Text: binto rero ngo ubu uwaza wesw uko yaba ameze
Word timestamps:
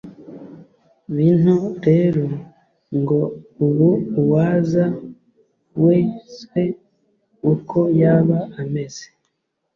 binto 1.15 1.57
rero 1.85 2.25
ngo 2.99 3.19
ubu 3.65 3.89
uwaza 4.21 4.85
wesw 5.83 6.51
uko 7.53 7.79
yaba 8.01 8.39
ameze 8.61 9.05